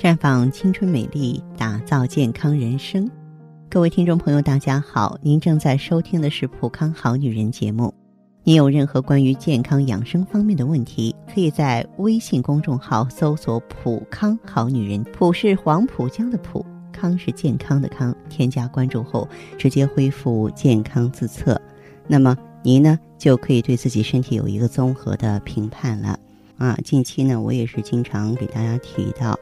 [0.00, 3.06] 绽放青春美丽，打造健康人生。
[3.68, 7.92] 各位听众朋友，大家好，您正在收听的是《普康好女人》节目。
[8.42, 18.16] 您有任何关于健康养生方面的问题，可以在微信公众号搜索“普康好女人”，普是黄浦江的浦，康是健康的康。
[18.30, 19.28] 添加关注后，
[19.58, 21.60] 直接恢复健康自测，
[22.08, 26.18] 那么您呢就可以对自己身体有一个综合的评判了。
[26.56, 29.38] 啊，近期呢，我也是经常给大家提到。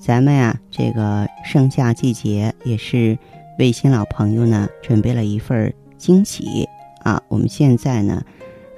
[0.00, 3.18] 咱们呀，这个盛夏季节也是
[3.58, 6.66] 为新老朋友呢准备了一份惊喜
[7.02, 7.22] 啊！
[7.28, 8.22] 我们现在呢，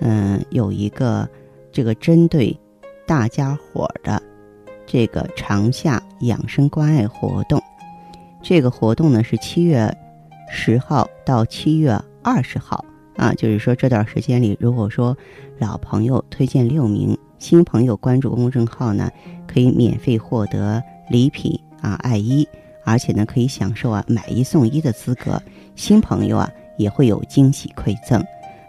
[0.00, 1.28] 嗯，有一个
[1.70, 2.58] 这个针对
[3.06, 4.20] 大家伙的
[4.84, 7.62] 这个长夏养生关爱活动。
[8.42, 9.96] 这个活动呢是七月
[10.50, 12.84] 十号到七月二十号
[13.16, 15.16] 啊，就是说这段时间里，如果说
[15.60, 19.08] 老朋友推荐六名新朋友关注公众号呢，
[19.46, 20.82] 可以免费获得。
[21.12, 22.48] 礼品啊，爱一，
[22.84, 25.40] 而且呢可以享受啊买一送一的资格。
[25.76, 28.24] 新朋友啊也会有惊喜馈赠。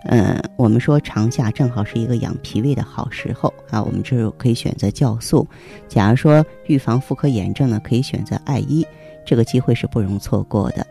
[0.05, 5.47] 嗯，我们说长夏正好是一个养脾胃的好时候啊，我们这可以选择酵素。
[5.88, 8.85] 假如说预防妇科炎症呢，可以选择爱衣，
[9.25, 10.85] 这个机会是不容错过的。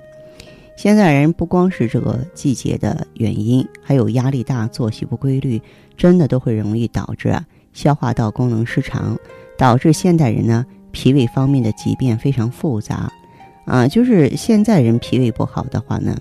[0.74, 5.60] 现在人不光是这个季节的原因，还有压力大、作息不规律，
[5.94, 7.44] 真的都会容易导致啊
[7.74, 9.18] 消化道功能失常，
[9.58, 10.64] 导致现代人呢。
[10.92, 13.10] 脾胃方面的疾病非常复杂，
[13.64, 16.16] 啊，就是现在人脾胃不好的话呢，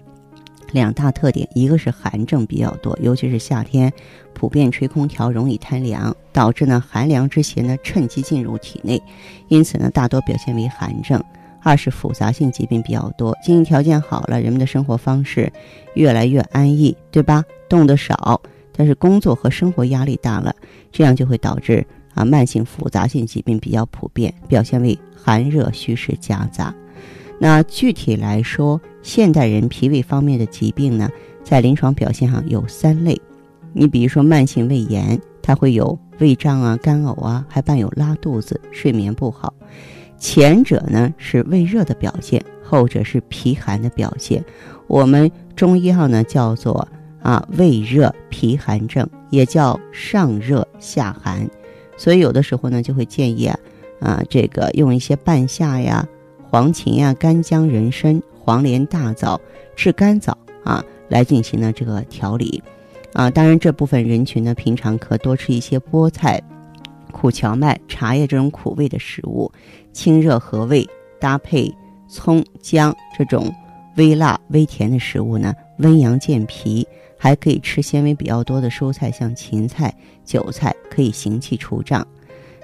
[0.71, 3.91] 两大特点，一个是寒症比较多，尤其是夏天，
[4.33, 9.01] 普遍吹空调容易贪凉，导致呢寒凉之邪呢趁机进入体内，
[9.49, 11.21] 因此呢大多表现为寒症。
[11.63, 15.53] 二是复杂性疾病比较多，经济条件好了，人们的生活方式
[15.93, 17.45] 越来越安逸，对吧？
[17.69, 18.41] 动得少，
[18.75, 20.55] 但是工作和生活压力大了，
[20.91, 21.85] 这样就会导致。
[22.13, 26.73] 啊，慢性复杂性疾病比较普遍，表现为寒热虚实夹杂。
[27.39, 31.09] 那具体来说，现代人脾胃方面的疾病呢，
[31.43, 33.19] 在临床表现上有三类。
[33.73, 39.53] 你比如说慢性胃炎，它会有胃胀啊、干呕啊，还伴有拉肚子、睡眠不好。
[40.17, 44.43] 前者呢是胃热的表现，后者是脾寒的表现。
[44.85, 46.87] 我们中医号呢叫做
[47.23, 51.49] 啊胃热脾寒症，也叫上热下寒。
[52.01, 53.59] 所以有的时候呢，就会建议啊，
[53.99, 56.03] 啊，这个用一些半夏呀、
[56.49, 59.39] 黄芩呀、干姜、人参、黄连、大枣、
[59.75, 62.63] 炙甘枣啊，来进行呢这个调理，
[63.13, 66.41] 啊，当然这部分人群呢，平常可多吃一些菠菜、
[67.11, 69.51] 苦荞麦、茶叶这种苦味的食物，
[69.93, 71.71] 清热和胃，搭配
[72.09, 73.53] 葱姜这种
[73.97, 76.87] 微辣微甜的食物呢，温阳健脾。
[77.23, 79.95] 还可以吃纤维比较多的蔬菜，像芹菜、
[80.25, 82.05] 韭菜，可以行气除胀。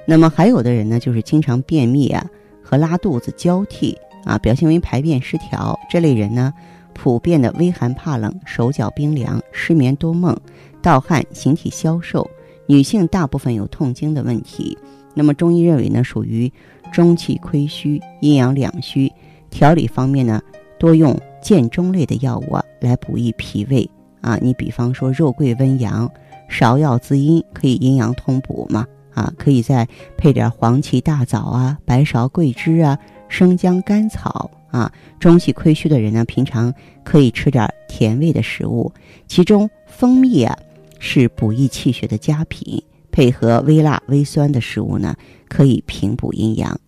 [0.03, 2.25] 那么还有的人呢，就是经常便秘啊
[2.63, 5.79] 和拉肚子交替啊，表现为排便失调。
[5.87, 6.51] 这类人呢，
[6.95, 10.35] 普遍的微寒怕冷、手脚冰凉、失眠多梦、
[10.81, 12.27] 盗汗、形体消瘦。
[12.65, 14.75] 女性大部分有痛经的问题。
[15.13, 16.51] 那么中医认为呢，属于
[16.91, 19.13] 中气亏虚、阴阳两虚。
[19.51, 20.41] 调理方面呢，
[20.79, 23.87] 多用健中类的药物啊来补益脾胃。
[24.27, 26.11] 啊，你比方说肉桂温阳，
[26.49, 28.85] 芍药滋阴，可以阴阳通补嘛。
[29.13, 32.99] 啊，可以再配点黄芪、大枣啊、白芍、桂枝啊、
[33.29, 34.91] 生姜、甘草啊。
[35.19, 36.71] 中气亏虚的人呢，平常
[37.03, 38.91] 可以吃点甜味的食物，
[39.25, 40.55] 其中蜂蜜啊
[40.99, 45.15] 是补益气血的佳品，配合微辣微酸的食物呢，
[45.47, 46.79] 可以平补阴阳。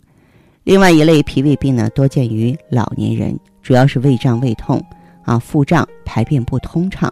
[0.66, 4.80] 另外一类脾胃病呢，多见于老年人，主要是胃胀、胃痛
[5.24, 7.12] 啊、腹胀、排便不通畅。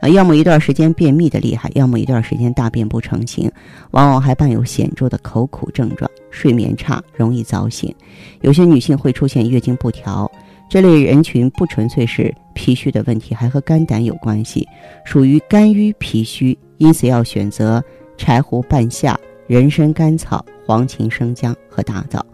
[0.00, 3.50] 啊，要么一段时间便秘的厉害，要么一段时间大便不成形，
[3.92, 7.94] 往往还伴有显著的口苦症状，睡眠差，容易早醒。
[8.42, 10.30] 有些女性会出现月经不调，
[10.68, 14.68] 这类人群不纯粹是脾虚的问题，还和肝胆有关系，
[15.04, 17.82] 属于肝郁脾虚，因此要选择
[18.18, 22.24] 柴胡、半夏、人参、甘草、黄芩、生姜和大枣。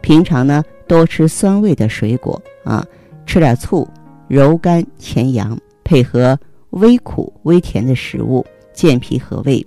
[0.00, 2.84] 平常呢，多吃酸味的水果啊，
[3.26, 3.88] 吃点醋，
[4.26, 6.36] 柔肝潜阳，配合。
[6.72, 9.64] 微苦微甜的食物健脾和胃，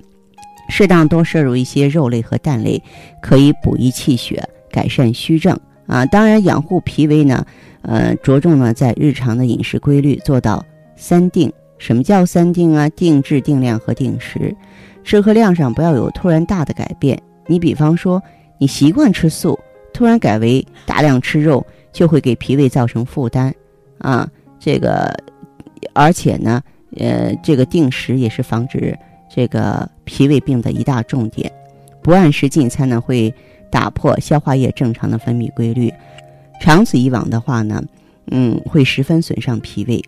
[0.69, 2.81] 适当多摄入一些肉类和蛋类，
[3.21, 6.05] 可以补益气血，改善虚症啊。
[6.07, 7.45] 当然，养护脾胃呢，
[7.83, 10.63] 呃，着重呢在日常的饮食规律，做到
[10.95, 11.51] 三定。
[11.77, 12.89] 什么叫三定啊？
[12.89, 14.55] 定制、定量和定时。
[15.03, 17.21] 吃喝量上不要有突然大的改变。
[17.45, 18.19] 你比方说，
[18.57, 19.59] 你习惯吃素，
[19.93, 23.53] 突然改为大量吃肉，就会给脾胃造成负担
[23.99, 24.27] 啊。
[24.59, 25.15] 这个，
[25.93, 26.59] 而且呢。
[26.97, 28.97] 呃，这个定时也是防止
[29.29, 31.51] 这个脾胃病的一大重点。
[32.01, 33.33] 不按时进餐呢，会
[33.69, 35.91] 打破消化液正常的分泌规律。
[36.61, 37.83] 长此以往的话呢，
[38.31, 40.01] 嗯，会十分损伤脾胃，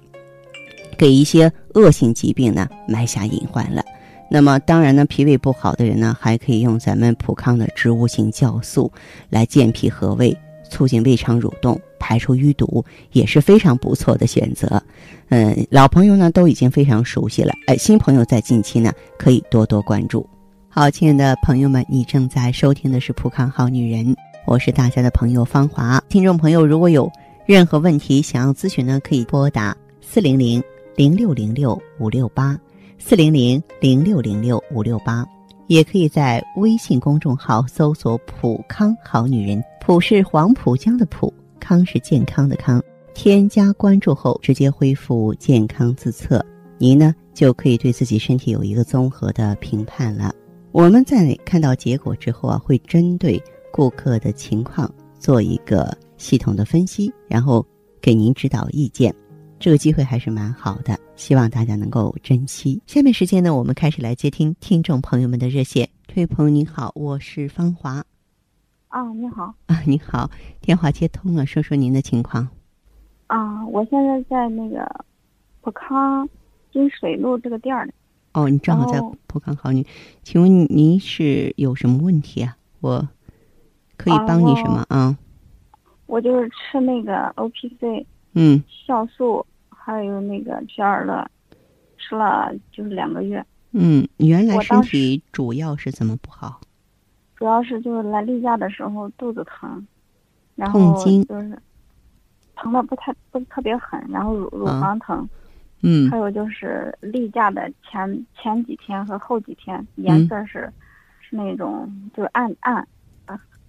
[0.98, 3.84] 给一些恶性疾病呢埋下隐患了。
[4.30, 8.92] 那么，当然呢，脾胃不好的人呢，还可以用咱们普康的植物性酵素
[9.30, 10.38] 来健脾和胃，
[10.70, 14.82] 促进胃肠蠕动，排出淤堵，也是非常不错的选择。
[15.30, 20.28] 嗯，老朋友呢都已经非常熟悉了，哎，新朋友在近期呢可以多多关注。
[20.70, 24.16] 好，亲爱的朋友们，你正在收听的是普康好女人，
[24.46, 26.02] 我是大家的朋友芳华。
[26.10, 27.12] 听众朋友，如果有
[27.46, 30.64] 任何问题想要咨询呢，可以拨打四零零
[30.96, 32.58] 零六零六五六八。
[33.00, 35.24] 四零零零六零六五六八，
[35.68, 42.82] 也可以在微信公众号搜索“普康好女人”，普是黄浦江的浦，康是健康的康。
[43.14, 46.46] 添加关注后，直接恢复健康自测，
[46.78, 50.34] 您呢就可以对自己身体有一个综合的评判了。
[50.72, 53.42] 我们在看到结果之后啊，会针对
[53.72, 57.66] 顾客的情况做一个系统的分析，然后
[58.00, 59.14] 给您指导意见。
[59.60, 62.80] 这个机会还是蛮好的，希望大家能够珍惜。
[62.86, 65.90] 下面时间呢，我们开始来接听听众朋友们的热线。
[66.06, 68.04] 这位朋友您好，我是芳华。
[68.90, 69.56] 啊，你好。
[69.66, 70.30] 啊，你好，
[70.62, 72.48] 电话接通了，说说您的情况。
[73.26, 74.88] 啊，我现在在那个
[75.62, 76.30] 普康
[76.72, 77.90] 金水路这个店儿
[78.34, 79.84] 哦，你正好在普康好女，
[80.22, 82.56] 请问您是有什么问题啊？
[82.80, 83.10] 我
[83.98, 85.18] 可以帮你什么啊？
[86.06, 88.06] 我就是吃那个 O P C。
[88.40, 91.28] 嗯，酵素还有那个皮尔乐，
[91.98, 93.44] 吃了就是两个月。
[93.72, 96.62] 嗯，原来身体主要是怎么不好？
[97.36, 99.86] 主要是就是来例假的时候肚子疼，
[100.56, 101.60] 然后就是
[102.56, 105.28] 疼的不太不特别狠，然后乳乳房疼。
[105.82, 106.10] 嗯。
[106.10, 110.72] 还有就是例假的前前几天和后几天颜色是
[111.20, 112.88] 是那种就是暗暗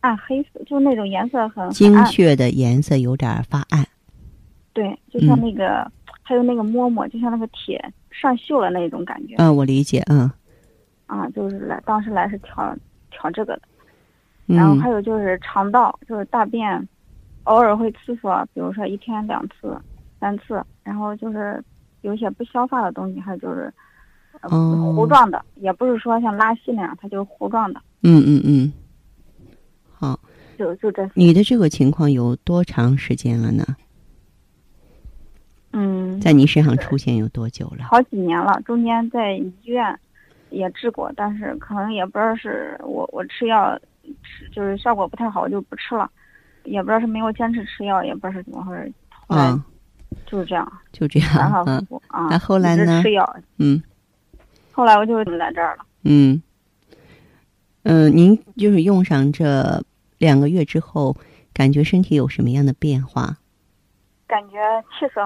[0.00, 3.86] 暗黑色，就是那种颜色很精血的颜色有点发暗。
[4.78, 5.90] 对，就像那个，
[6.22, 9.34] 还有那个摸摸，就像那个铁上锈了那种感觉。
[9.38, 10.30] 嗯，我理解，嗯。
[11.06, 12.76] 啊，就是来，当时来是调
[13.10, 13.62] 调这个的，
[14.46, 16.88] 然后还有就是肠道，就是大便，
[17.42, 19.76] 偶尔会次数，比如说一天两次、
[20.20, 21.60] 三次，然后就是
[22.02, 23.72] 有些不消化的东西，还有就是
[24.42, 27.80] 糊状的，也不是说像拉稀那样，它就是糊状的。
[28.04, 28.72] 嗯嗯嗯。
[29.90, 30.20] 好。
[30.56, 31.10] 就就这。
[31.14, 33.64] 你的这个情况有多长时间了呢？
[35.72, 37.84] 嗯，在您身上出现有多久了？
[37.84, 39.98] 好几年了，中间在医院
[40.50, 43.78] 也治过，但是可能也不知道是我我吃药
[44.22, 46.10] 吃就是效果不太好，我就不吃了，
[46.64, 48.92] 也不知道是没有坚持吃药，也不知道是怎么回事。
[49.28, 49.62] 嗯，
[50.26, 52.28] 就是这样，就这样，反反复复啊。
[52.30, 53.02] 那后来呢？
[53.02, 53.36] 吃药。
[53.58, 53.82] 嗯。
[54.72, 55.84] 后来我就来这儿了。
[56.04, 56.40] 嗯。
[57.82, 59.82] 嗯，您就是用上这
[60.18, 61.16] 两个月之后，
[61.52, 63.36] 感觉身体有什么样的变化？
[64.26, 64.56] 感觉
[64.98, 65.20] 气色。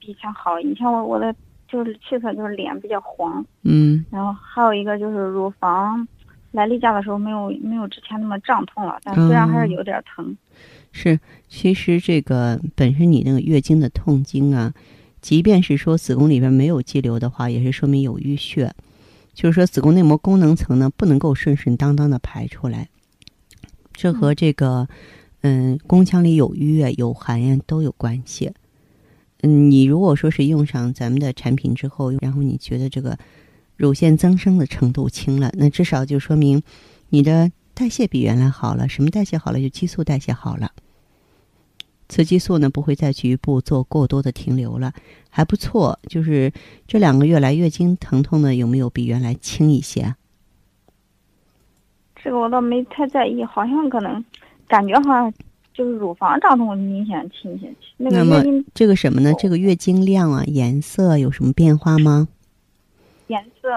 [0.00, 1.34] 以前好，以前我我的
[1.68, 6.06] 就是气色就是脸比较黄，嗯，然后还有一个就是乳房，
[6.52, 10.36] 来例假的时候没有没有之前那么胀痛了，但虽然还是有点疼。
[10.92, 14.72] 是，其实这个本身你那个月经的痛经啊，
[15.20, 18.72] 即便是说子宫里边没有肌瘤的话，也是说明有淤血，
[19.34, 22.88] 就是说子宫内膜功能层呢不能够顺顺当当的排出来，
[23.92, 24.88] 这和这个
[25.42, 28.52] 嗯宫腔里有淤啊有寒呀都有关系。
[29.42, 33.16] 嗯，你如果说是用上咱们的产品之后，然后你觉得这个
[33.76, 36.60] 乳腺增生的程度轻了，那至少就说明
[37.10, 38.88] 你的代谢比原来好了。
[38.88, 39.60] 什么代谢好了？
[39.60, 40.72] 就激素代谢好了，
[42.08, 44.92] 雌激素呢不会在局部做过多的停留了，
[45.30, 46.00] 还不错。
[46.08, 46.52] 就是
[46.88, 50.16] 这两个月来月经疼痛呢有没有比原来轻一些？
[52.16, 54.24] 这个我倒没太在意，好像可能
[54.66, 55.32] 感觉好像。
[55.78, 59.32] 就是乳房胀痛明显轻些，那个月经这个什么呢？
[59.38, 62.26] 这个月经量啊，颜色有什么变化吗？
[63.28, 63.68] 颜色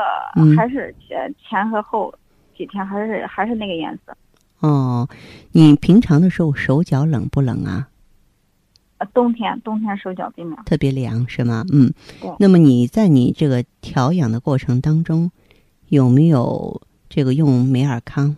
[0.58, 2.12] 还是前前和后
[2.58, 4.17] 几天还是还是那个颜色。
[4.62, 5.08] 哦，
[5.51, 7.88] 你平常的时候手脚冷不冷啊？
[8.98, 10.63] 呃，冬天冬天手脚冰凉。
[10.65, 11.63] 特别凉是吗？
[11.72, 11.93] 嗯。
[12.39, 15.29] 那么你在你这个调养的过程当中，
[15.89, 18.36] 有没有这个用美尔康？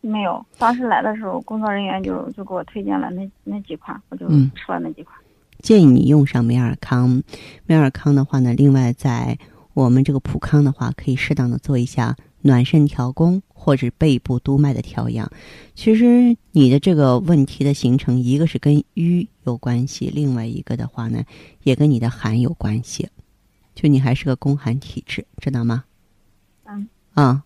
[0.00, 5.16] 没有，当时来的时候，工作人员就就给我推荐了那那几款，我就吃了那几款。
[5.60, 7.22] 建议你用上美尔康，
[7.66, 9.36] 美尔康的话呢，另外在
[9.74, 15.28] 我们这个普康的话，可以适当的做一下暖肾调宫或者背部督脉的调养。
[15.74, 21.24] 其实你的这个问题的形成，一个是跟瘀有关系，另外一个的话呢，
[21.64, 23.08] 也跟你的寒有关系。
[23.74, 25.84] 就你还是个宫寒体质，知道吗？
[26.64, 26.88] 嗯。
[27.14, 27.42] 啊，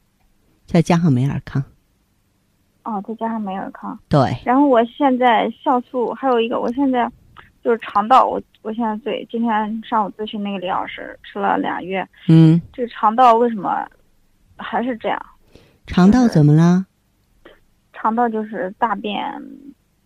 [0.66, 1.64] 再加上美尔康。
[2.84, 3.98] 哦，再加上美尔康。
[4.08, 4.20] 对。
[4.44, 7.10] 然后我现在酵素还有一个，我现在
[7.62, 12.06] 就是肠道，我我现在对今天上午咨询那个李老师，吃了俩月。
[12.28, 12.60] 嗯。
[12.72, 13.86] 这个肠道为什么
[14.56, 15.18] 还是这样？
[15.86, 16.86] 肠道怎么了？
[17.92, 19.20] 肠道就是大便，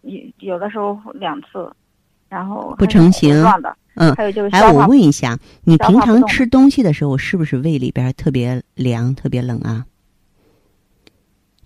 [0.03, 1.71] 有有的时候两次，
[2.29, 3.31] 然后不成形
[3.63, 4.51] 的，嗯，还有就是。
[4.55, 9.87] 哎，我问一下，你平常吃东西的时候，是不是胃里边特别凉、特别冷啊？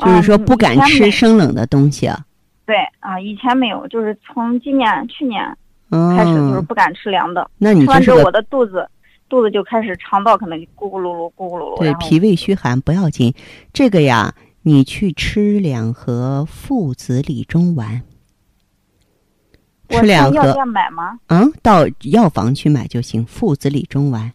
[0.04, 2.18] 就是说不敢吃生冷的东西啊。
[2.66, 5.42] 对啊，以前没有，就是从今年、去年
[5.90, 7.50] 开始，就是不敢吃凉的。
[7.58, 8.88] 那你吃完之后，我的肚子
[9.28, 11.78] 肚子就开始肠道可能咕咕噜噜、咕咕噜噜。
[11.78, 13.34] 对，脾胃虚寒不要紧，
[13.72, 14.34] 这个呀。
[14.62, 18.02] 你去吃两盒附子理中丸，
[19.88, 20.34] 吃两盒。
[20.34, 21.18] 药店买吗？
[21.28, 23.24] 嗯，到药房去买就行。
[23.24, 24.30] 附子理中丸。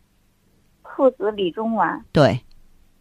[0.81, 2.03] 附子理中丸。
[2.12, 2.39] 对。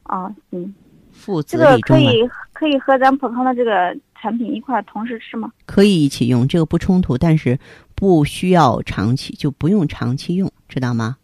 [0.05, 0.75] 哦，行。
[1.13, 1.81] 附子理中丸。
[1.81, 2.29] 这个可以
[2.65, 5.53] 可以和咱普康的这个产品一块同时吃吗？
[5.67, 7.59] 可以一起用，这个不冲突，但是
[7.95, 11.19] 不需要长期，就不用长期用，知道吗？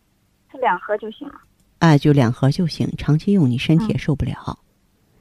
[0.53, 1.35] 吃两盒就行了。
[1.79, 4.59] 哎，就两盒就行，长期用你身体也受不了。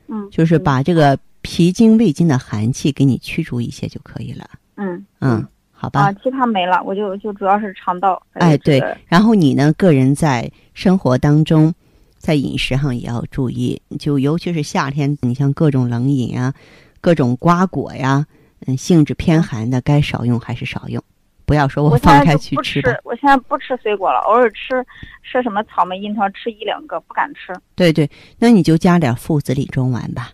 [0.10, 4.46] 嗯，就是把这个脾经胃经的寒气给你驱逐一些就可以了。
[4.76, 6.02] 嗯嗯，好吧。
[6.02, 8.22] 啊，其他没了，我就就主要是肠道。
[8.34, 8.84] 哎，对。
[9.08, 11.74] 然后你呢，个人在生活当中，
[12.20, 16.54] 在饮食上也要注意，就尤其是夏天，你像各种冷饮啊，
[17.02, 18.28] 各种瓜果呀，
[18.68, 21.02] 嗯，性质偏寒的，该少用还是少用。
[21.46, 22.92] 不要说我放开去吃吧。
[23.04, 24.86] 我现在不吃水果了，偶尔吃
[25.24, 27.52] 吃什么草莓、樱桃，吃一两个，不敢吃。
[27.74, 28.08] 对对，
[28.38, 30.30] 那你就加点附子理中丸吧。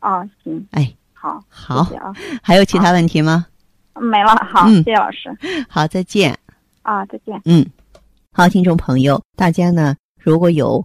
[0.00, 0.66] 啊，行。
[0.72, 2.12] 哎，好，好啊。
[2.42, 3.46] 还有其他问题吗？
[3.94, 5.34] 没了，好，谢谢老师。
[5.70, 6.38] 好，再见。
[6.82, 7.40] 啊，再见。
[7.46, 7.64] 嗯，
[8.32, 10.84] 好，听众朋友，大家呢，如果有